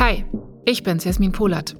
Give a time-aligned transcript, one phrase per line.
[0.00, 0.24] Hi,
[0.64, 1.76] ich bin's, Jasmin Polat.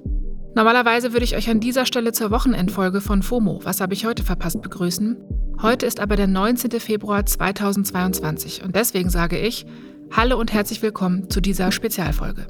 [0.53, 4.21] Normalerweise würde ich euch an dieser Stelle zur Wochenendfolge von FOMO, was habe ich heute
[4.21, 5.17] verpasst, begrüßen.
[5.59, 6.79] Heute ist aber der 19.
[6.79, 9.65] Februar 2022 und deswegen sage ich
[10.11, 12.45] Hallo und herzlich willkommen zu dieser Spezialfolge.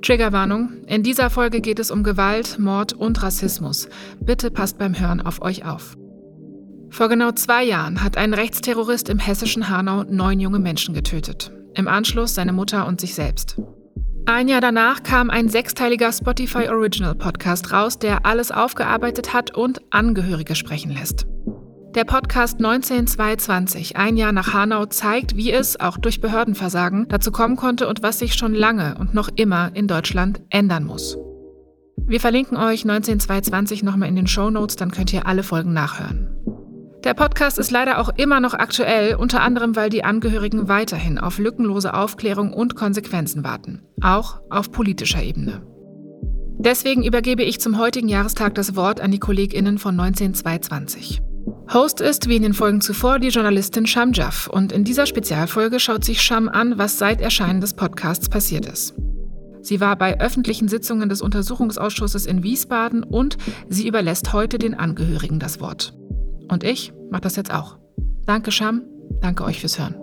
[0.00, 3.90] Triggerwarnung, in dieser Folge geht es um Gewalt, Mord und Rassismus.
[4.18, 5.94] Bitte passt beim Hören auf euch auf.
[6.88, 11.52] Vor genau zwei Jahren hat ein Rechtsterrorist im hessischen Hanau neun junge Menschen getötet.
[11.74, 13.58] Im Anschluss seine Mutter und sich selbst.
[14.24, 19.80] Ein Jahr danach kam ein sechsteiliger Spotify Original Podcast raus, der alles aufgearbeitet hat und
[19.90, 21.26] Angehörige sprechen lässt.
[21.96, 27.56] Der Podcast 19220, ein Jahr nach Hanau, zeigt, wie es, auch durch Behördenversagen, dazu kommen
[27.56, 31.18] konnte und was sich schon lange und noch immer in Deutschland ändern muss.
[32.06, 36.28] Wir verlinken euch 19220 nochmal in den Show Notes, dann könnt ihr alle Folgen nachhören.
[37.04, 41.38] Der Podcast ist leider auch immer noch aktuell, unter anderem weil die Angehörigen weiterhin auf
[41.38, 45.66] lückenlose Aufklärung und Konsequenzen warten, auch auf politischer Ebene.
[46.58, 51.20] Deswegen übergebe ich zum heutigen Jahrestag das Wort an die KollegInnen von 19220.
[51.74, 55.80] Host ist, wie in den Folgen zuvor, die Journalistin Sham Jaff und in dieser Spezialfolge
[55.80, 58.94] schaut sich Sham an, was seit Erscheinen des Podcasts passiert ist.
[59.60, 63.38] Sie war bei öffentlichen Sitzungen des Untersuchungsausschusses in Wiesbaden und
[63.68, 65.94] sie überlässt heute den Angehörigen das Wort.
[66.52, 67.78] Und ich mache das jetzt auch.
[68.26, 68.82] Danke, Scham.
[69.22, 69.94] Danke euch fürs Hören.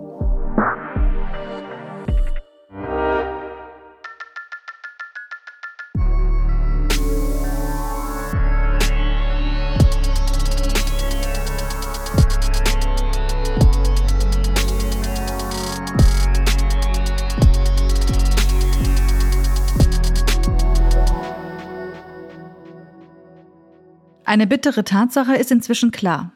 [24.24, 26.32] Eine bittere Tatsache ist inzwischen klar.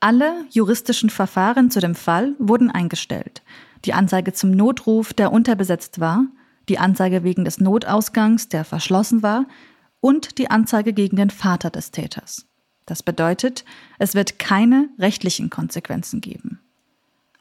[0.00, 3.42] Alle juristischen Verfahren zu dem Fall wurden eingestellt.
[3.84, 6.24] Die Anzeige zum Notruf, der unterbesetzt war,
[6.70, 9.46] die Anzeige wegen des Notausgangs, der verschlossen war,
[10.00, 12.46] und die Anzeige gegen den Vater des Täters.
[12.86, 13.66] Das bedeutet,
[13.98, 16.60] es wird keine rechtlichen Konsequenzen geben.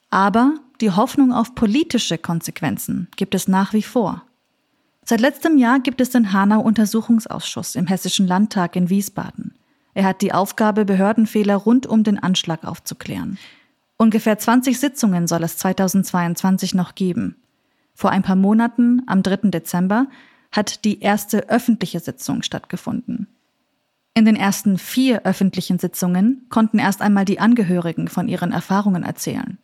[0.09, 4.23] Aber die Hoffnung auf politische Konsequenzen gibt es nach wie vor.
[5.05, 9.55] Seit letztem Jahr gibt es den Hanau Untersuchungsausschuss im Hessischen Landtag in Wiesbaden.
[9.99, 13.37] Er hat die Aufgabe, Behördenfehler rund um den Anschlag aufzuklären.
[13.97, 17.35] Ungefähr 20 Sitzungen soll es 2022 noch geben.
[17.95, 19.49] Vor ein paar Monaten, am 3.
[19.49, 20.07] Dezember,
[20.53, 23.27] hat die erste öffentliche Sitzung stattgefunden.
[24.13, 29.57] In den ersten vier öffentlichen Sitzungen konnten erst einmal die Angehörigen von ihren Erfahrungen erzählen.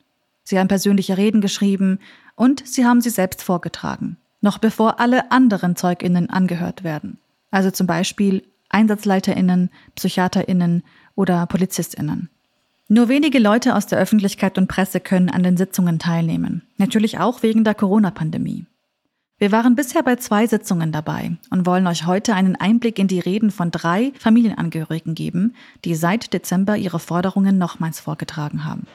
[0.44, 2.00] Sie haben persönliche Reden geschrieben
[2.36, 7.20] und sie haben sie selbst vorgetragen, noch bevor alle anderen Zeuginnen angehört werden.
[7.52, 8.44] Also zum Beispiel
[8.76, 10.84] EinsatzleiterInnen, PsychiaterInnen
[11.16, 12.30] oder PolizistInnen.
[12.88, 16.62] Nur wenige Leute aus der Öffentlichkeit und Presse können an den Sitzungen teilnehmen.
[16.78, 18.66] Natürlich auch wegen der Corona-Pandemie.
[19.38, 23.20] Wir waren bisher bei zwei Sitzungen dabei und wollen euch heute einen Einblick in die
[23.20, 28.88] Reden von drei Familienangehörigen geben, die seit Dezember ihre Forderungen nochmals vorgetragen haben.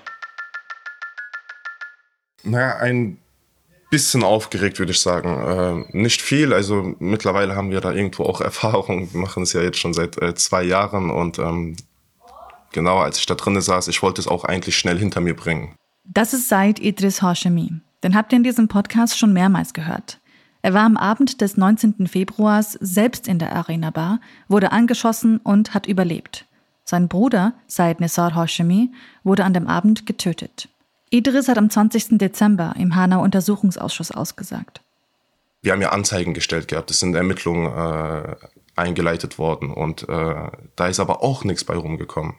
[2.43, 3.19] Naja, ein
[3.91, 5.87] bisschen aufgeregt, würde ich sagen.
[5.93, 9.13] Äh, nicht viel, also mittlerweile haben wir da irgendwo auch Erfahrung.
[9.13, 11.77] Wir machen es ja jetzt schon seit äh, zwei Jahren und ähm,
[12.73, 15.75] genau als ich da drinnen saß, ich wollte es auch eigentlich schnell hinter mir bringen.
[16.05, 17.73] Das ist Said Idris Hashemi.
[18.03, 20.19] Den habt ihr in diesem Podcast schon mehrmals gehört.
[20.63, 22.07] Er war am Abend des 19.
[22.07, 26.47] Februars selbst in der Arena Bar, wurde angeschossen und hat überlebt.
[26.85, 28.91] Sein Bruder, Said Nisar Hashemi,
[29.25, 30.69] wurde an dem Abend getötet.
[31.11, 32.19] Idris hat am 20.
[32.19, 34.81] Dezember im Hanau Untersuchungsausschuss ausgesagt.
[35.61, 38.37] Wir haben ja Anzeigen gestellt gehabt, es sind Ermittlungen äh,
[38.77, 42.35] eingeleitet worden und äh, da ist aber auch nichts bei rumgekommen.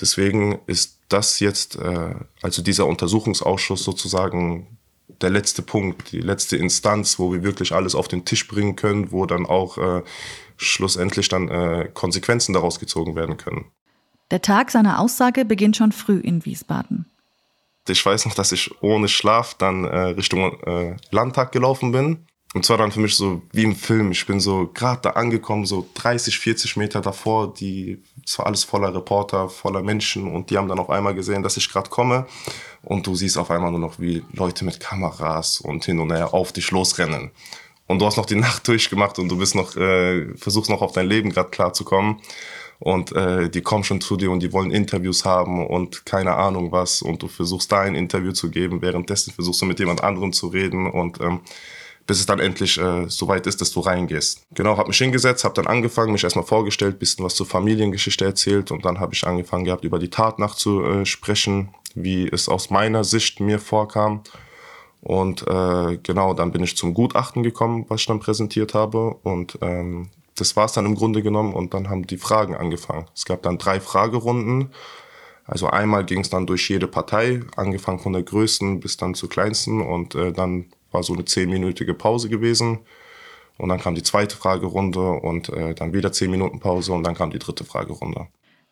[0.00, 4.78] Deswegen ist das jetzt, äh, also dieser Untersuchungsausschuss sozusagen
[5.20, 9.10] der letzte Punkt, die letzte Instanz, wo wir wirklich alles auf den Tisch bringen können,
[9.10, 10.02] wo dann auch äh,
[10.56, 13.64] schlussendlich dann äh, Konsequenzen daraus gezogen werden können.
[14.30, 17.06] Der Tag seiner Aussage beginnt schon früh in Wiesbaden
[17.88, 22.26] ich weiß noch, dass ich ohne Schlaf dann äh, Richtung äh, Landtag gelaufen bin.
[22.54, 24.10] Und zwar dann für mich so wie im Film.
[24.10, 27.52] Ich bin so gerade da angekommen, so 30, 40 Meter davor.
[27.52, 30.32] Die, es war alles voller Reporter, voller Menschen.
[30.32, 32.26] Und die haben dann auf einmal gesehen, dass ich gerade komme.
[32.82, 36.32] Und du siehst auf einmal nur noch, wie Leute mit Kameras und hin und her
[36.32, 37.32] auf dich losrennen.
[37.86, 40.92] Und du hast noch die Nacht durchgemacht und du bist noch, äh, versuchst noch auf
[40.92, 42.20] dein Leben gerade klarzukommen
[42.78, 46.70] und äh, die kommen schon zu dir und die wollen Interviews haben und keine Ahnung
[46.70, 50.32] was und du versuchst da ein Interview zu geben, währenddessen versuchst du mit jemand anderem
[50.32, 51.40] zu reden und ähm,
[52.06, 54.46] bis es dann endlich äh, so weit ist, dass du reingehst.
[54.54, 58.70] Genau, habe mich hingesetzt, habe dann angefangen, mich erstmal vorgestellt, bisschen was zur Familiengeschichte erzählt
[58.70, 63.40] und dann habe ich angefangen gehabt, über die Tat nachzusprechen, wie es aus meiner Sicht
[63.40, 64.22] mir vorkam.
[65.00, 69.14] Und äh, genau, dann bin ich zum Gutachten gekommen, was ich dann präsentiert habe.
[69.22, 70.10] Und ähm,
[70.40, 71.54] das war es dann im Grunde genommen.
[71.54, 73.06] Und dann haben die Fragen angefangen.
[73.14, 74.70] Es gab dann drei Fragerunden.
[75.44, 79.28] Also einmal ging es dann durch jede Partei, angefangen von der größten bis dann zur
[79.28, 79.80] kleinsten.
[79.80, 82.80] Und äh, dann war so eine zehnminütige Pause gewesen.
[83.56, 87.14] Und dann kam die zweite Fragerunde und äh, dann wieder zehn Minuten Pause und dann
[87.14, 88.28] kam die dritte Fragerunde.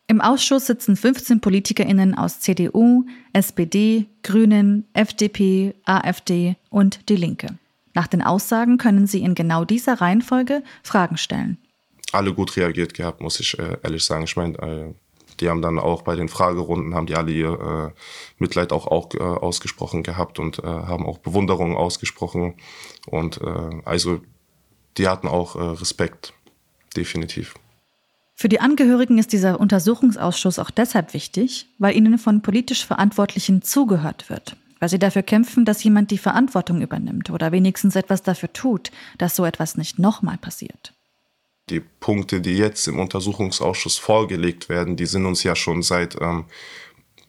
[0.09, 7.57] Im Ausschuss sitzen 15 PolitikerInnen aus CDU, SPD, Grünen, FDP, AfD und Die Linke.
[7.97, 11.57] Nach den Aussagen können sie in genau dieser Reihenfolge Fragen stellen.
[12.11, 14.25] Alle gut reagiert gehabt, muss ich äh, ehrlich sagen.
[14.25, 14.93] Ich meine, äh,
[15.39, 17.99] die haben dann auch bei den Fragerunden, haben die alle ihr äh,
[18.37, 22.53] Mitleid auch, auch äh, ausgesprochen gehabt und äh, haben auch Bewunderung ausgesprochen.
[23.07, 24.21] Und äh, also
[24.99, 26.33] die hatten auch Respekt,
[26.95, 27.55] definitiv.
[28.35, 34.29] Für die Angehörigen ist dieser Untersuchungsausschuss auch deshalb wichtig, weil ihnen von politisch Verantwortlichen zugehört
[34.29, 38.91] wird, weil sie dafür kämpfen, dass jemand die Verantwortung übernimmt oder wenigstens etwas dafür tut,
[39.17, 40.93] dass so etwas nicht nochmal passiert.
[41.69, 46.45] Die Punkte, die jetzt im Untersuchungsausschuss vorgelegt werden, die sind uns ja schon seit ähm,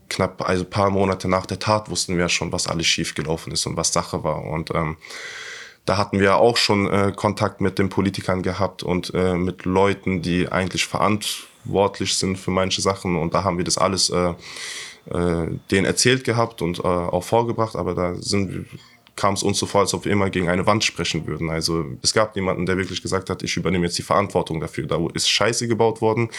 [0.09, 3.53] knapp also ein paar Monate nach der Tat wussten wir ja schon, was alles schiefgelaufen
[3.53, 4.45] ist und was Sache war.
[4.45, 4.97] Und ähm,
[5.85, 10.23] da hatten wir auch schon äh, Kontakt mit den Politikern gehabt und äh, mit Leuten,
[10.23, 13.17] die eigentlich verantwortlich sind für manche Sachen.
[13.17, 14.35] Und da haben wir das alles äh,
[15.11, 17.77] äh, denen erzählt gehabt und äh, auch vorgebracht.
[17.77, 18.67] Aber da sind
[19.19, 21.51] kam es uns so vor, als ob wir immer gegen eine Wand sprechen würden.
[21.51, 24.87] Also es gab niemanden, der wirklich gesagt hat, ich übernehme jetzt die Verantwortung dafür.
[24.87, 26.31] Da ist Scheiße gebaut worden,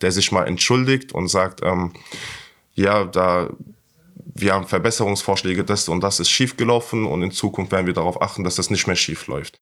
[0.00, 1.90] der sich mal entschuldigt und sagt, ähm,
[2.76, 3.50] ja, da
[4.34, 8.44] wir haben Verbesserungsvorschläge, das und das ist schiefgelaufen und in Zukunft werden wir darauf achten,
[8.44, 9.58] dass das nicht mehr schief läuft.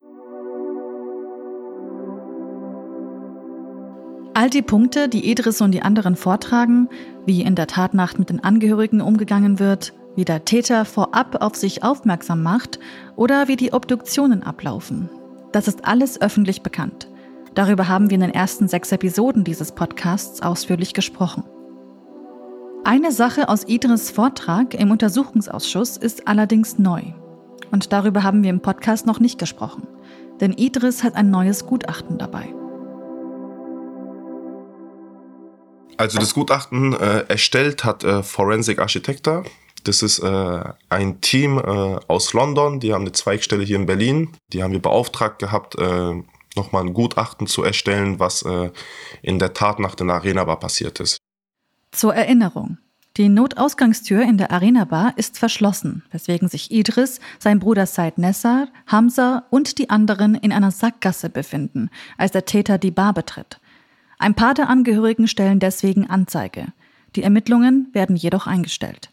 [4.47, 6.89] All die Punkte, die Idris und die anderen vortragen,
[7.25, 11.83] wie in der Tatnacht mit den Angehörigen umgegangen wird, wie der Täter vorab auf sich
[11.83, 12.79] aufmerksam macht
[13.17, 15.11] oder wie die Obduktionen ablaufen.
[15.51, 17.09] Das ist alles öffentlich bekannt.
[17.57, 21.43] Darüber haben wir in den ersten sechs Episoden dieses Podcasts ausführlich gesprochen.
[22.85, 27.03] Eine Sache aus Idris Vortrag im Untersuchungsausschuss ist allerdings neu.
[27.73, 29.89] Und darüber haben wir im Podcast noch nicht gesprochen.
[30.41, 32.55] Denn Idris hat ein neues Gutachten dabei.
[35.97, 39.45] Also das Gutachten äh, erstellt hat äh, Forensic Architecta.
[39.85, 41.63] Das ist äh, ein Team äh,
[42.09, 44.33] aus London, die haben eine Zweigstelle hier in Berlin.
[44.53, 46.23] Die haben wir beauftragt gehabt, äh,
[46.57, 48.71] nochmal ein Gutachten zu erstellen, was äh,
[49.23, 51.19] in der Tat nach der Arena Bar passiert ist.
[51.93, 52.79] Zur Erinnerung.
[53.17, 58.69] Die Notausgangstür in der Arena Bar ist verschlossen, weswegen sich Idris, sein Bruder Said Nessar,
[58.87, 61.89] Hamza und die anderen in einer Sackgasse befinden,
[62.19, 63.59] als der Täter die Bar betritt.
[64.19, 66.73] Ein paar der Angehörigen stellen deswegen Anzeige.
[67.17, 69.11] Die Ermittlungen werden jedoch eingestellt.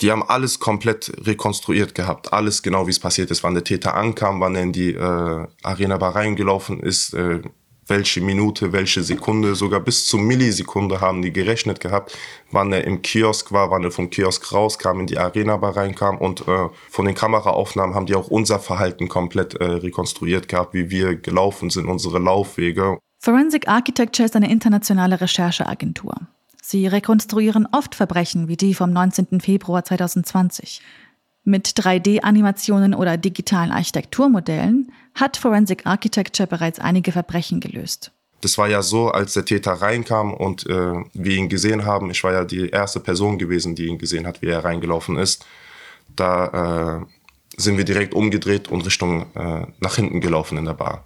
[0.00, 3.94] Die haben alles komplett rekonstruiert gehabt, alles genau wie es passiert ist, wann der Täter
[3.94, 7.42] ankam, wann er in die äh, Arena Bar reingelaufen ist, äh,
[7.86, 12.16] welche Minute, welche Sekunde, sogar bis zur Millisekunde haben die gerechnet gehabt,
[12.50, 16.16] wann er im Kiosk war, wann er vom Kiosk rauskam, in die Arena Bar reinkam
[16.16, 20.88] und äh, von den Kameraaufnahmen haben die auch unser Verhalten komplett äh, rekonstruiert gehabt, wie
[20.88, 22.98] wir gelaufen sind, unsere Laufwege.
[23.22, 26.14] Forensic Architecture ist eine internationale Rechercheagentur.
[26.62, 29.42] Sie rekonstruieren oft Verbrechen wie die vom 19.
[29.42, 30.80] Februar 2020.
[31.44, 38.10] Mit 3D-Animationen oder digitalen Architekturmodellen hat Forensic Architecture bereits einige Verbrechen gelöst.
[38.40, 42.10] Das war ja so, als der Täter reinkam und äh, wir ihn gesehen haben.
[42.10, 45.44] Ich war ja die erste Person gewesen, die ihn gesehen hat, wie er reingelaufen ist.
[46.16, 51.04] Da äh, sind wir direkt umgedreht und Richtung äh, nach hinten gelaufen in der Bar,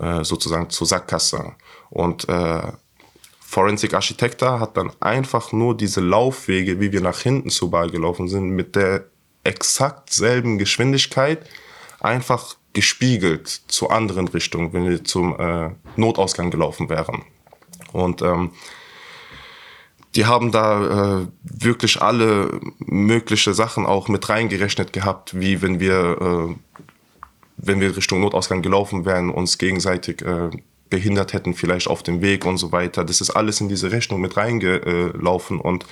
[0.00, 1.52] äh, sozusagen zur Sackgasse.
[1.90, 2.72] Und äh,
[3.40, 8.28] Forensic Architecta hat dann einfach nur diese Laufwege, wie wir nach hinten zur Bar gelaufen
[8.28, 9.04] sind, mit der
[9.44, 11.48] exakt selben Geschwindigkeit
[12.00, 17.22] einfach gespiegelt zu anderen Richtungen, wenn wir zum äh, Notausgang gelaufen wären.
[17.92, 18.50] Und ähm,
[20.16, 26.18] die haben da äh, wirklich alle mögliche Sachen auch mit reingerechnet gehabt, wie wenn wir,
[26.20, 26.54] äh,
[27.66, 30.50] wenn wir Richtung Notausgang gelaufen wären, uns gegenseitig äh,
[30.90, 33.04] behindert hätten, vielleicht auf dem Weg und so weiter.
[33.04, 35.86] Das ist alles in diese Rechnung mit reingelaufen und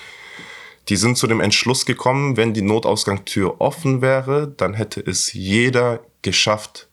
[0.88, 6.00] die sind zu dem Entschluss gekommen, wenn die Notausgangstür offen wäre, dann hätte es jeder
[6.22, 6.88] geschafft,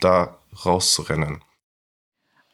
[0.00, 1.40] da rauszurennen.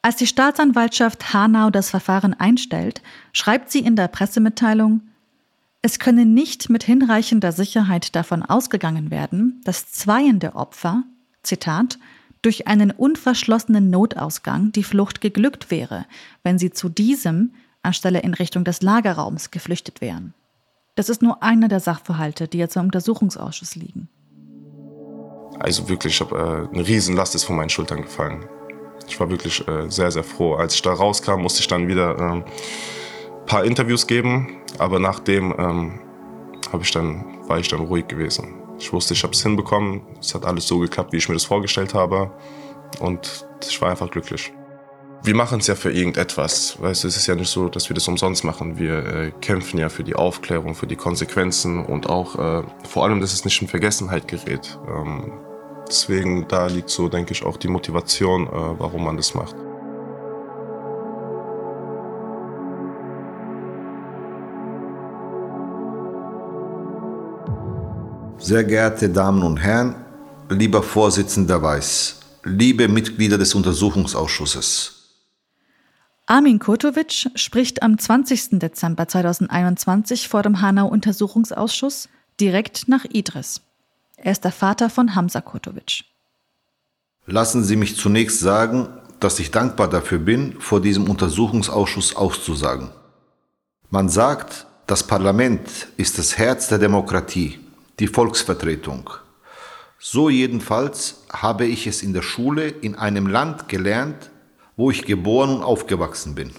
[0.02, 5.02] Als die Staatsanwaltschaft Hanau das Verfahren einstellt, schreibt sie in der Pressemitteilung,
[5.82, 11.04] es könne nicht mit hinreichender Sicherheit davon ausgegangen werden, dass zweien der Opfer,
[11.42, 11.98] Zitat,
[12.42, 16.06] durch einen unverschlossenen Notausgang die Flucht geglückt wäre,
[16.42, 17.52] wenn sie zu diesem
[17.82, 20.34] anstelle in Richtung des Lagerraums geflüchtet wären.
[20.94, 24.08] Das ist nur einer der Sachverhalte, die jetzt im Untersuchungsausschuss liegen.
[25.60, 28.44] Also wirklich, ich habe äh, eine Riesenlast ist von meinen Schultern gefallen.
[29.06, 30.54] Ich war wirklich äh, sehr, sehr froh.
[30.54, 32.44] Als ich da rauskam, musste ich dann wieder ein ähm,
[33.46, 34.58] paar Interviews geben.
[34.78, 36.00] Aber nachdem ähm,
[36.80, 38.57] ich dann, war ich dann ruhig gewesen.
[38.78, 40.02] Ich wusste, ich habe es hinbekommen.
[40.20, 42.30] Es hat alles so geklappt, wie ich mir das vorgestellt habe.
[43.00, 44.52] Und ich war einfach glücklich.
[45.24, 46.80] Wir machen es ja für irgendetwas.
[46.80, 48.78] Weißt du, es ist ja nicht so, dass wir das umsonst machen.
[48.78, 53.20] Wir äh, kämpfen ja für die Aufklärung, für die Konsequenzen und auch äh, vor allem,
[53.20, 54.78] dass es nicht in Vergessenheit gerät.
[54.88, 55.32] Ähm,
[55.88, 59.56] deswegen, da liegt so, denke ich, auch die Motivation, äh, warum man das macht.
[68.40, 69.96] Sehr geehrte Damen und Herren,
[70.48, 74.94] lieber Vorsitzender Weiß, liebe Mitglieder des Untersuchungsausschusses.
[76.26, 78.60] Armin Kurtovic spricht am 20.
[78.60, 82.08] Dezember 2021 vor dem Hanau-Untersuchungsausschuss
[82.40, 83.60] direkt nach Idris.
[84.16, 86.04] Er ist der Vater von Hamza Kurtovic.
[87.26, 92.90] Lassen Sie mich zunächst sagen, dass ich dankbar dafür bin, vor diesem Untersuchungsausschuss auszusagen.
[93.90, 97.58] Man sagt, das Parlament ist das Herz der Demokratie
[97.98, 99.10] die Volksvertretung.
[99.98, 104.30] So jedenfalls habe ich es in der Schule in einem Land gelernt,
[104.76, 106.52] wo ich geboren und aufgewachsen bin.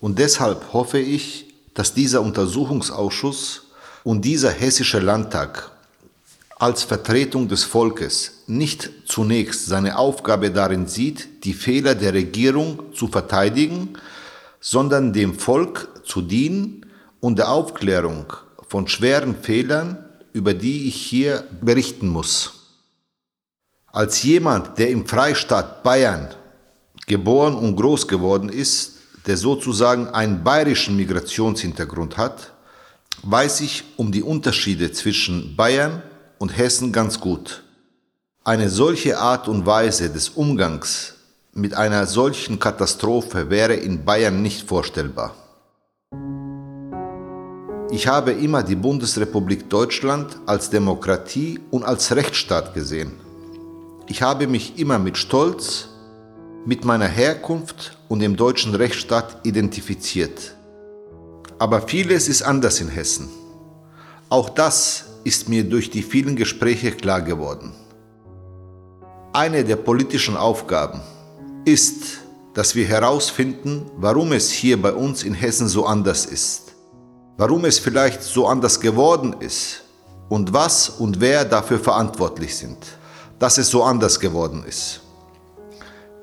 [0.00, 3.68] Und deshalb hoffe ich, dass dieser Untersuchungsausschuss
[4.02, 5.70] und dieser hessische Landtag
[6.58, 13.08] als Vertretung des Volkes nicht zunächst seine Aufgabe darin sieht, die Fehler der Regierung zu
[13.08, 13.98] verteidigen,
[14.60, 16.86] sondern dem Volk zu dienen
[17.20, 18.32] und der Aufklärung
[18.68, 20.03] von schweren Fehlern
[20.34, 22.52] über die ich hier berichten muss.
[23.86, 26.34] Als jemand, der im Freistaat Bayern
[27.06, 32.52] geboren und groß geworden ist, der sozusagen einen bayerischen Migrationshintergrund hat,
[33.22, 36.02] weiß ich um die Unterschiede zwischen Bayern
[36.38, 37.62] und Hessen ganz gut.
[38.42, 41.14] Eine solche Art und Weise des Umgangs
[41.52, 45.34] mit einer solchen Katastrophe wäre in Bayern nicht vorstellbar.
[47.96, 53.12] Ich habe immer die Bundesrepublik Deutschland als Demokratie und als Rechtsstaat gesehen.
[54.08, 55.90] Ich habe mich immer mit Stolz,
[56.66, 60.56] mit meiner Herkunft und dem deutschen Rechtsstaat identifiziert.
[61.60, 63.28] Aber vieles ist anders in Hessen.
[64.28, 67.76] Auch das ist mir durch die vielen Gespräche klar geworden.
[69.32, 71.00] Eine der politischen Aufgaben
[71.64, 72.18] ist,
[72.54, 76.73] dass wir herausfinden, warum es hier bei uns in Hessen so anders ist
[77.36, 79.82] warum es vielleicht so anders geworden ist
[80.28, 82.78] und was und wer dafür verantwortlich sind,
[83.38, 85.00] dass es so anders geworden ist.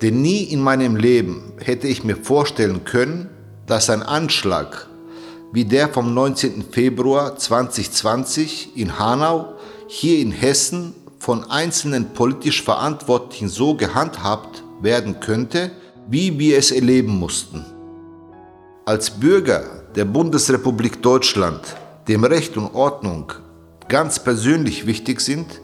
[0.01, 3.29] Denn nie in meinem Leben hätte ich mir vorstellen können,
[3.67, 4.87] dass ein Anschlag
[5.53, 6.63] wie der vom 19.
[6.71, 9.53] Februar 2020 in Hanau
[9.87, 15.71] hier in Hessen von einzelnen politisch Verantwortlichen so gehandhabt werden könnte,
[16.07, 17.65] wie wir es erleben mussten.
[18.85, 21.75] Als Bürger der Bundesrepublik Deutschland,
[22.07, 23.33] dem Recht und Ordnung
[23.89, 25.59] ganz persönlich wichtig sind,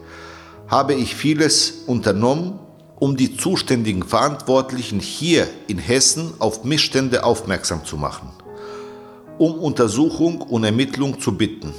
[0.68, 2.58] habe ich vieles unternommen,
[2.96, 8.28] um die zuständigen Verantwortlichen hier in Hessen auf Missstände aufmerksam zu machen,
[9.38, 11.72] um Untersuchung und Ermittlung zu bitten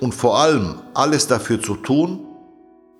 [0.00, 2.20] und vor allem alles dafür zu tun,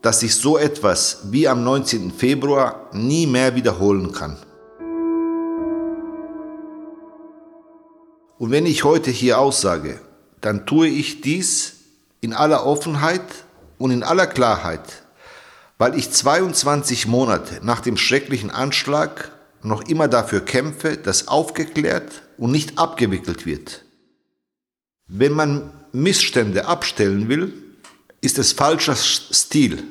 [0.02, 2.12] dass sich so etwas wie am 19.
[2.12, 4.37] Februar nie mehr wiederholen kann.
[8.38, 10.00] Und wenn ich heute hier aussage,
[10.40, 11.75] dann tue ich dies
[12.21, 13.23] in aller Offenheit
[13.78, 15.02] und in aller Klarheit,
[15.76, 22.52] weil ich 22 Monate nach dem schrecklichen Anschlag noch immer dafür kämpfe, dass aufgeklärt und
[22.52, 23.85] nicht abgewickelt wird.
[25.09, 27.52] Wenn man Missstände abstellen will,
[28.21, 29.83] ist es falscher Stil,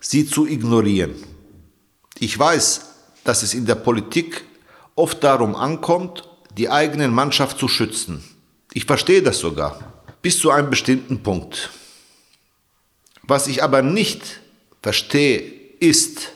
[0.00, 1.14] sie zu ignorieren.
[2.18, 2.82] Ich weiß,
[3.24, 4.44] dass es in der Politik
[4.94, 6.27] oft darum ankommt,
[6.58, 8.22] die eigene Mannschaft zu schützen.
[8.74, 9.78] Ich verstehe das sogar,
[10.20, 11.70] bis zu einem bestimmten Punkt.
[13.22, 14.40] Was ich aber nicht
[14.82, 15.40] verstehe,
[15.78, 16.32] ist,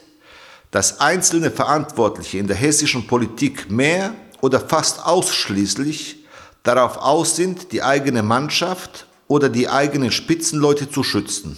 [0.71, 6.25] dass einzelne Verantwortliche in der hessischen Politik mehr oder fast ausschließlich
[6.63, 11.57] darauf aus sind, die eigene Mannschaft oder die eigenen Spitzenleute zu schützen.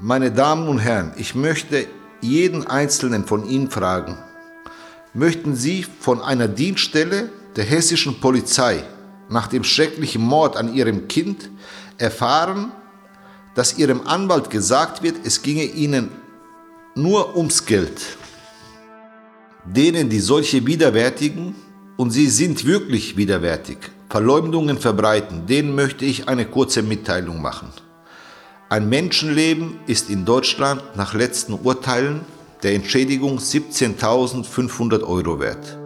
[0.00, 1.86] Meine Damen und Herren, ich möchte
[2.20, 4.18] jeden einzelnen von Ihnen fragen,
[5.14, 8.82] möchten Sie von einer Dienststelle der hessischen Polizei
[9.28, 11.50] nach dem schrecklichen Mord an Ihrem Kind
[11.98, 12.72] erfahren,
[13.54, 16.10] dass Ihrem Anwalt gesagt wird, es ginge Ihnen
[16.94, 18.00] nur ums Geld.
[19.64, 21.54] Denen, die solche widerwärtigen,
[21.96, 23.78] und sie sind wirklich widerwärtig,
[24.08, 27.68] Verleumdungen verbreiten, denen möchte ich eine kurze Mitteilung machen.
[28.68, 32.22] Ein Menschenleben ist in Deutschland nach letzten Urteilen
[32.62, 35.78] der Entschädigung 17.500 Euro wert.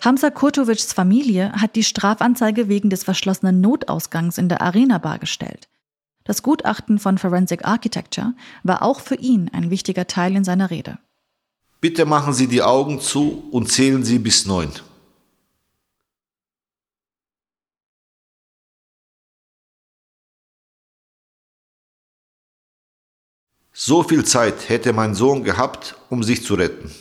[0.00, 5.68] Hamza Kurtovics Familie hat die Strafanzeige wegen des verschlossenen Notausgangs in der Arena Bar gestellt.
[6.24, 10.98] Das Gutachten von Forensic Architecture war auch für ihn ein wichtiger Teil in seiner Rede.
[11.80, 14.70] Bitte machen Sie die Augen zu und zählen Sie bis neun.
[23.76, 26.94] So viel Zeit hätte mein Sohn gehabt, um sich zu retten.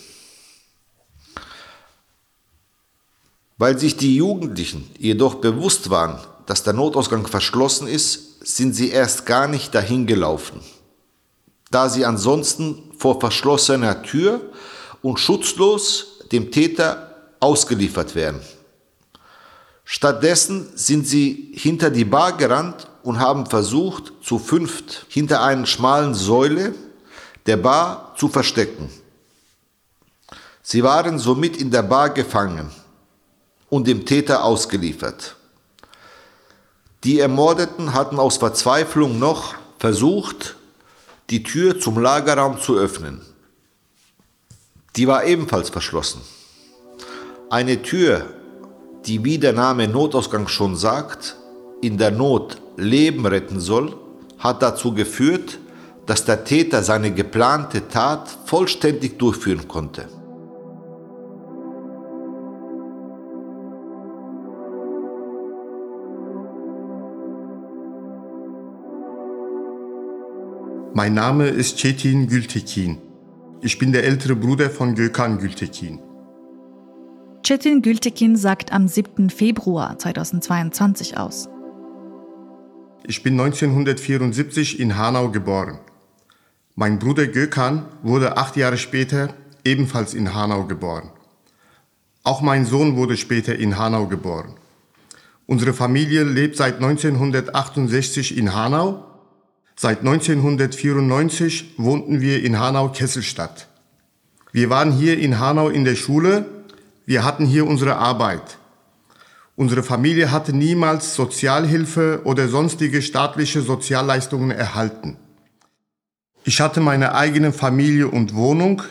[3.60, 9.28] Weil sich die Jugendlichen jedoch bewusst waren, dass der Notausgang verschlossen ist, sind sie erst
[9.28, 10.62] gar nicht dahin gelaufen,
[11.70, 14.42] da sie ansonsten vor verschlossener Tür
[15.04, 18.42] und schutzlos dem Täter ausgeliefert wären.
[19.86, 26.14] Stattdessen sind sie hinter die Bar gerannt und haben versucht, zu fünft hinter einer schmalen
[26.14, 26.74] Säule
[27.46, 28.90] der Bar zu verstecken.
[30.62, 32.72] Sie waren somit in der Bar gefangen
[33.70, 35.36] und dem Täter ausgeliefert.
[37.04, 40.56] Die Ermordeten hatten aus Verzweiflung noch versucht,
[41.30, 43.22] die Tür zum Lagerraum zu öffnen.
[44.96, 46.22] Die war ebenfalls verschlossen.
[47.50, 48.26] Eine Tür,
[49.06, 51.36] die wie der Name Notausgang schon sagt,
[51.82, 53.96] in der Not Leben retten soll,
[54.38, 55.60] hat dazu geführt,
[56.06, 60.08] dass der Täter seine geplante Tat vollständig durchführen konnte.
[70.96, 72.98] Mein Name ist Çetin Gültekin.
[73.62, 76.00] Ich bin der ältere Bruder von Gökhan Gültekin.
[77.44, 79.30] Çetin Gültekin sagt am 7.
[79.30, 81.53] Februar 2022 aus.
[83.06, 85.80] Ich bin 1974 in Hanau geboren.
[86.76, 89.34] Mein Bruder Gökhan wurde acht Jahre später
[89.64, 91.10] ebenfalls in Hanau geboren.
[92.24, 94.56] Auch mein Sohn wurde später in Hanau geboren.
[95.46, 99.04] Unsere Familie lebt seit 1968 in Hanau
[99.76, 103.68] Seit 1994 wohnten wir in Hanau-Kesselstadt.
[104.52, 106.46] Wir waren hier in Hanau in der Schule,
[107.06, 108.60] wir hatten hier unsere Arbeit.
[109.56, 115.18] Unsere Familie hatte niemals Sozialhilfe oder sonstige staatliche Sozialleistungen erhalten.
[116.44, 118.82] Ich hatte meine eigene Familie und Wohnung,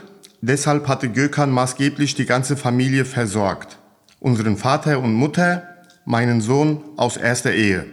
[0.41, 3.79] deshalb hatte Gökhan maßgeblich die ganze Familie versorgt.
[4.21, 5.67] Unseren Vater und Mutter,
[6.05, 7.87] meinen Sohn aus erster Ehe.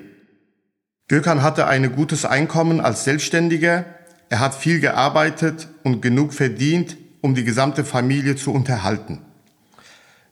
[1.08, 3.86] Gökhan hatte ein gutes Einkommen als Selbstständiger,
[4.30, 9.22] er hat viel gearbeitet und genug verdient, um die gesamte Familie zu unterhalten.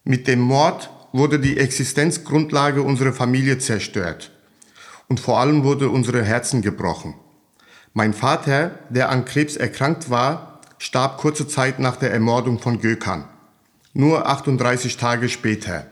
[0.04, 4.32] Mit dem Mord wurde die Existenzgrundlage unserer Familie zerstört
[5.08, 7.16] und vor allem wurde unsere Herzen gebrochen.
[7.94, 13.26] Mein Vater, der an Krebs erkrankt war, starb kurze Zeit nach der Ermordung von Gökhan,
[13.94, 15.88] nur 38 Tage später.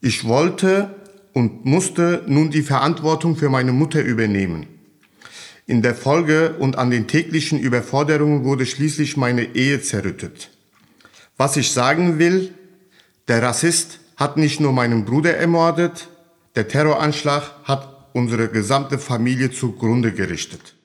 [0.00, 0.94] Ich wollte
[1.32, 4.66] und musste nun die Verantwortung für meine Mutter übernehmen.
[5.66, 10.50] In der Folge und an den täglichen Überforderungen wurde schließlich meine Ehe zerrüttet.
[11.36, 12.52] Was ich sagen will,
[13.28, 16.08] der Rassist hat nicht nur meinen Bruder ermordet,
[16.54, 17.82] der Terroranschlag hat
[18.12, 20.76] unsere gesamte Familie zugrunde gerichtet.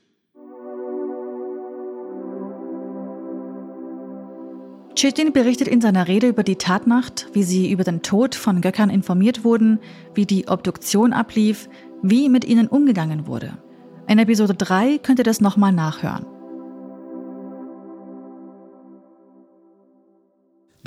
[4.95, 8.89] Çetin berichtet in seiner Rede über die Tatnacht, wie sie über den Tod von Göckern
[8.89, 9.79] informiert wurden,
[10.15, 11.69] wie die Obduktion ablief,
[12.01, 13.59] wie mit ihnen umgegangen wurde.
[14.07, 16.25] In Episode 3 könnt ihr das nochmal nachhören.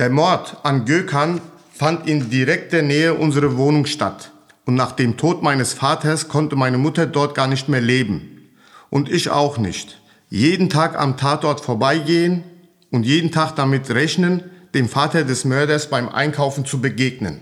[0.00, 1.40] Der Mord an Gökhan
[1.80, 4.32] fand in direkter Nähe unserer Wohnung statt.
[4.66, 8.50] Und nach dem Tod meines Vaters konnte meine Mutter dort gar nicht mehr leben.
[8.90, 9.98] Und ich auch nicht.
[10.28, 12.44] Jeden Tag am Tatort vorbeigehen,
[12.90, 14.42] und jeden Tag damit rechnen,
[14.74, 17.40] dem Vater des Mörders beim Einkaufen zu begegnen.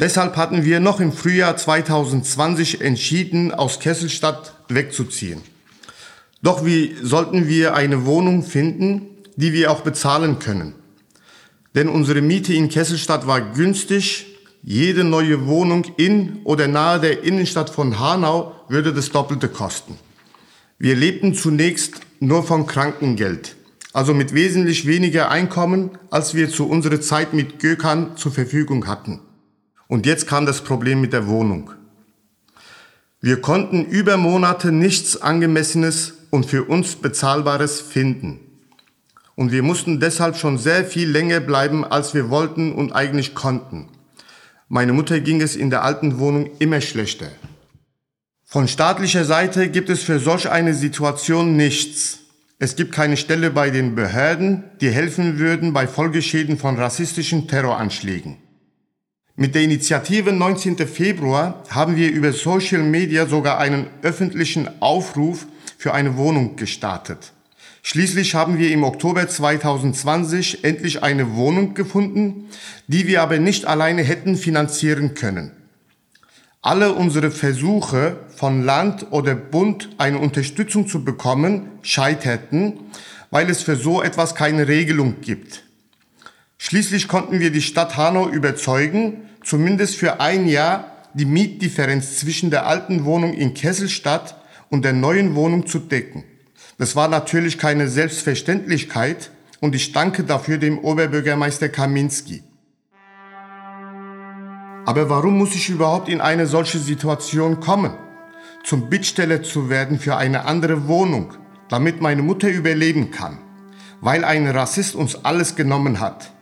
[0.00, 5.42] Deshalb hatten wir noch im Frühjahr 2020 entschieden, aus Kesselstadt wegzuziehen.
[6.40, 9.02] Doch wie sollten wir eine Wohnung finden,
[9.36, 10.76] die wir auch bezahlen können?
[11.74, 14.26] Denn unsere Miete in Kesselstadt war günstig.
[14.62, 19.98] Jede neue Wohnung in oder nahe der Innenstadt von Hanau würde das Doppelte kosten.
[20.78, 23.56] Wir lebten zunächst nur von Krankengeld
[23.92, 29.20] also mit wesentlich weniger Einkommen, als wir zu unserer Zeit mit Gökhan zur Verfügung hatten.
[29.86, 31.70] Und jetzt kam das Problem mit der Wohnung.
[33.20, 38.40] Wir konnten über Monate nichts Angemessenes und für uns Bezahlbares finden.
[39.34, 43.88] Und wir mussten deshalb schon sehr viel länger bleiben, als wir wollten und eigentlich konnten.
[44.68, 47.30] Meine Mutter ging es in der alten Wohnung immer schlechter.
[48.44, 52.18] Von staatlicher Seite gibt es für solch eine Situation nichts.
[52.58, 58.36] Es gibt keine Stelle bei den Behörden, die helfen würden bei Folgeschäden von rassistischen Terroranschlägen.
[59.34, 60.76] Mit der Initiative 19.
[60.86, 65.46] Februar haben wir über Social Media sogar einen öffentlichen Aufruf
[65.78, 67.32] für eine Wohnung gestartet.
[67.84, 72.48] Schließlich haben wir im Oktober 2020 endlich eine Wohnung gefunden,
[72.86, 75.50] die wir aber nicht alleine hätten finanzieren können.
[76.62, 82.78] Alle unsere Versuche von Land oder Bund eine Unterstützung zu bekommen scheiterten,
[83.30, 85.64] weil es für so etwas keine Regelung gibt.
[86.58, 92.64] Schließlich konnten wir die Stadt Hanau überzeugen, zumindest für ein Jahr die Mietdifferenz zwischen der
[92.64, 94.36] alten Wohnung in Kesselstadt
[94.70, 96.22] und der neuen Wohnung zu decken.
[96.78, 99.30] Das war natürlich keine Selbstverständlichkeit
[99.60, 102.42] und ich danke dafür dem Oberbürgermeister Kaminski.
[104.84, 107.92] Aber warum muss ich überhaupt in eine solche Situation kommen?
[108.64, 111.34] Zum Bittsteller zu werden für eine andere Wohnung,
[111.68, 113.38] damit meine Mutter überleben kann,
[114.00, 116.32] weil ein Rassist uns alles genommen hat.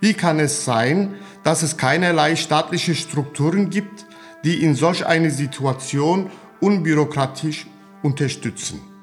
[0.00, 4.06] Wie kann es sein, dass es keinerlei staatliche Strukturen gibt,
[4.44, 7.66] die in solch eine Situation unbürokratisch
[8.02, 8.95] unterstützen?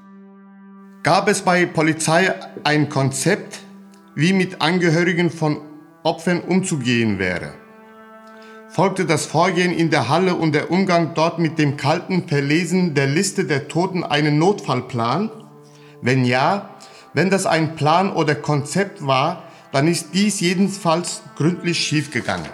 [1.04, 3.60] Gab es bei Polizei ein Konzept,
[4.16, 5.58] wie mit Angehörigen von
[6.04, 7.54] Opfern umzugehen wäre?
[8.70, 13.06] folgte das Vorgehen in der Halle und der Umgang dort mit dem kalten Verlesen der
[13.06, 15.30] Liste der Toten einen Notfallplan?
[16.02, 16.72] Wenn ja,
[17.13, 22.50] wenn das ein Plan oder Konzept war, dann ist dies jedenfalls gründlich schiefgegangen.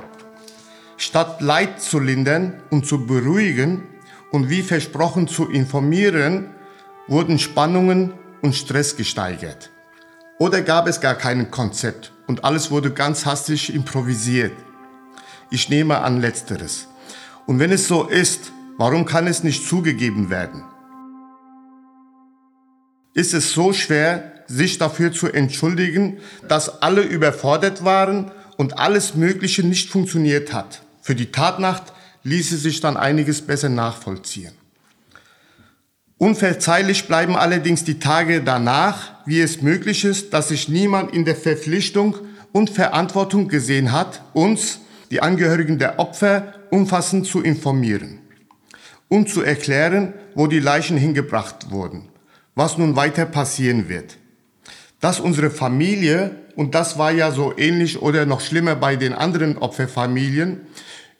[0.98, 3.84] Statt Leid zu lindern und zu beruhigen
[4.32, 6.50] und wie versprochen zu informieren,
[7.08, 9.72] wurden Spannungen und Stress gesteigert.
[10.40, 14.54] Oder gab es gar kein Konzept und alles wurde ganz hastig improvisiert.
[15.52, 16.88] Ich nehme an letzteres.
[17.46, 20.64] Und wenn es so ist, warum kann es nicht zugegeben werden?
[23.14, 29.64] Ist es so schwer, sich dafür zu entschuldigen, dass alle überfordert waren und alles Mögliche
[29.64, 30.84] nicht funktioniert hat?
[31.02, 31.92] Für die Tatnacht
[32.24, 34.59] ließe sich dann einiges besser nachvollziehen.
[36.20, 41.38] Unverzeihlich bleiben allerdings die Tage danach, wie es möglich ist, dass sich niemand in der
[41.38, 42.18] Verpflichtung
[42.52, 48.20] und Verantwortung gesehen hat, uns die Angehörigen der Opfer umfassend zu informieren
[49.08, 52.10] und zu erklären, wo die Leichen hingebracht wurden,
[52.54, 54.18] was nun weiter passieren wird.
[55.00, 59.58] Dass unsere Familie, und das war ja so ähnlich oder noch schlimmer bei den anderen
[59.58, 60.60] Opferfamilien,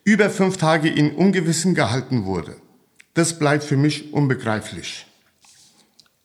[0.04, 2.56] über fünf Tage in Ungewissen gehalten wurde.
[3.14, 5.06] Das bleibt für mich unbegreiflich.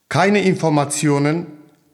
[0.09, 1.47] Keine Informationen,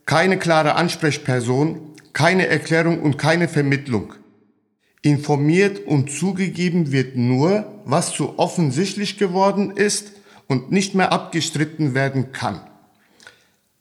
[0.05, 4.13] keine klare Ansprechperson, keine Erklärung und keine Vermittlung.
[5.01, 10.11] Informiert und zugegeben wird nur, was zu offensichtlich geworden ist
[10.47, 12.61] und nicht mehr abgestritten werden kann.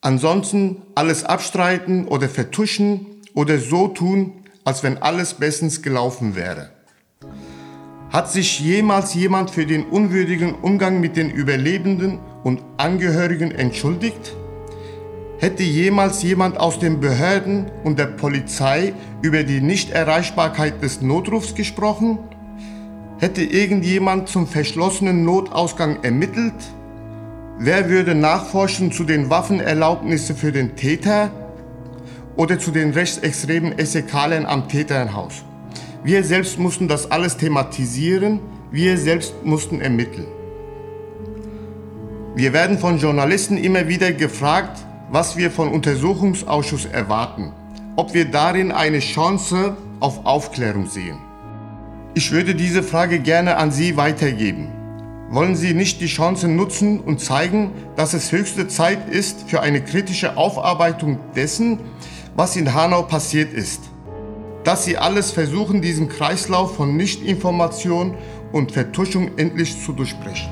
[0.01, 6.71] Ansonsten alles abstreiten oder vertuschen oder so tun, als wenn alles bestens gelaufen wäre.
[8.11, 14.35] Hat sich jemals jemand für den unwürdigen Umgang mit den Überlebenden und Angehörigen entschuldigt?
[15.39, 22.19] Hätte jemals jemand aus den Behörden und der Polizei über die Nichterreichbarkeit des Notrufs gesprochen?
[23.21, 26.55] Hätte irgendjemand zum verschlossenen Notausgang ermittelt?
[27.61, 31.31] Wer würde nachforschen zu den Waffenerlaubnissen für den Täter
[32.35, 35.45] oder zu den rechtsextremen Essekalern am Täterhaus?
[36.03, 40.27] Wir selbst mussten das alles thematisieren, wir selbst mussten ermitteln.
[42.35, 44.79] Wir werden von Journalisten immer wieder gefragt,
[45.11, 47.53] was wir von Untersuchungsausschuss erwarten,
[47.97, 51.19] ob wir darin eine Chance auf Aufklärung sehen.
[52.15, 54.69] Ich würde diese Frage gerne an Sie weitergeben.
[55.29, 59.83] Wollen Sie nicht die Chance nutzen und zeigen, dass es höchste Zeit ist für eine
[59.83, 61.79] kritische Aufarbeitung dessen,
[62.37, 63.90] was in Hanau passiert ist?
[64.71, 68.17] Dass Sie alles versuchen, diesen Kreislauf von Nichtinformation
[68.53, 70.49] und Vertuschung endlich zu durchbrechen.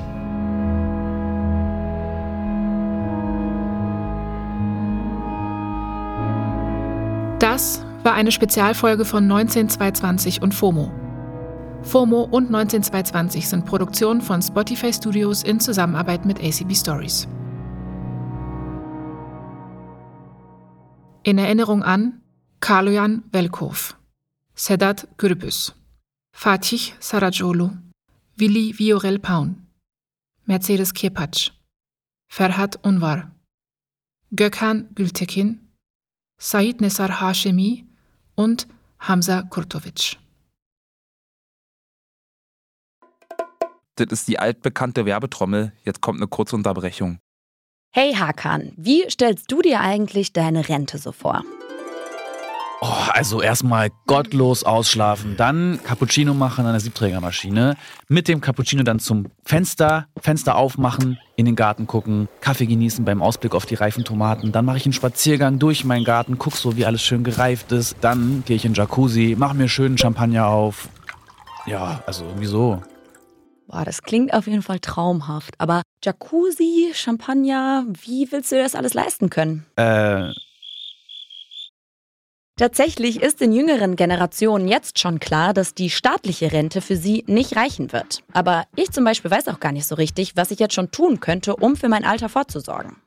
[7.39, 10.91] Das war eine Spezialfolge von 19220 und FOMO.
[11.83, 17.25] FOMO und 19220 sind Produktionen von Spotify Studios in Zusammenarbeit mit ACB Stories.
[21.23, 22.19] In Erinnerung an
[22.59, 23.95] Kaloyan Velkov,
[24.59, 25.73] Sedat Gürbüz,
[26.35, 27.71] Fatih Saracolu,
[28.37, 29.65] Willi Viorel Paun,
[30.47, 31.51] Mercedes Kirpatsch,
[32.29, 33.31] Ferhat Unvar,
[34.31, 35.71] Gökhan Gültekin,
[36.41, 37.87] Said Nesar Hashemi
[38.35, 38.67] und
[38.99, 40.17] Hamza Kurtovic.
[43.95, 45.71] das ist die altbekannte Werbetrommel.
[45.85, 47.19] Jetzt kommt eine kurze Unterbrechung.
[47.93, 51.45] Hey Hakan, wie stellst du dir eigentlich deine Rente so vor?
[52.81, 57.75] Oh, also erstmal gottlos ausschlafen, dann Cappuccino machen an der Siebträgermaschine,
[58.07, 63.21] mit dem Cappuccino dann zum Fenster, Fenster aufmachen, in den Garten gucken, Kaffee genießen beim
[63.21, 66.77] Ausblick auf die reifen Tomaten, dann mache ich einen Spaziergang durch meinen Garten, guck so,
[66.77, 70.47] wie alles schön gereift ist, dann gehe ich in den Jacuzzi, mache mir schönen Champagner
[70.47, 70.87] auf.
[71.65, 72.81] Ja, also irgendwie so.
[73.67, 75.53] Boah, das klingt auf jeden Fall traumhaft.
[75.59, 79.65] Aber Jacuzzi, Champagner, wie willst du dir das alles leisten können?
[79.75, 80.31] Äh,
[82.59, 87.55] Tatsächlich ist in jüngeren Generationen jetzt schon klar, dass die staatliche Rente für sie nicht
[87.55, 88.21] reichen wird.
[88.33, 91.21] Aber ich zum Beispiel weiß auch gar nicht so richtig, was ich jetzt schon tun
[91.21, 92.97] könnte, um für mein Alter vorzusorgen.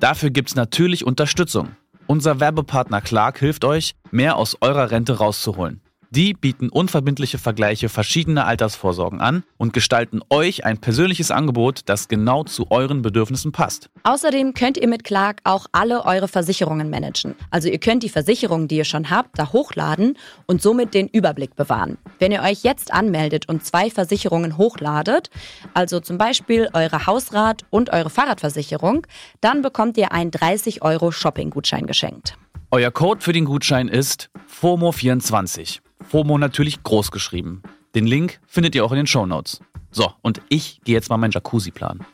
[0.00, 1.76] dafür gibt's natürlich Unterstützung.
[2.08, 5.80] Unser Werbepartner Clark hilft euch, mehr aus eurer Rente rauszuholen.
[6.10, 12.44] Die bieten unverbindliche Vergleiche verschiedener Altersvorsorgen an und gestalten euch ein persönliches Angebot, das genau
[12.44, 13.90] zu euren Bedürfnissen passt.
[14.04, 17.34] Außerdem könnt ihr mit Clark auch alle eure Versicherungen managen.
[17.50, 20.16] Also ihr könnt die Versicherungen, die ihr schon habt, da hochladen
[20.46, 21.98] und somit den Überblick bewahren.
[22.20, 25.30] Wenn ihr euch jetzt anmeldet und zwei Versicherungen hochladet,
[25.74, 29.06] also zum Beispiel eure Hausrat- und eure Fahrradversicherung,
[29.40, 32.36] dann bekommt ihr einen 30 Euro Shopping-Gutschein geschenkt.
[32.70, 35.80] Euer Code für den Gutschein ist FOMO24.
[36.02, 37.62] FOMO natürlich groß geschrieben.
[37.94, 39.60] Den Link findet ihr auch in den Shownotes.
[39.90, 42.04] So, und ich gehe jetzt mal meinen Jacuzzi planen.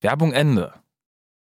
[0.00, 0.74] Werbung Ende.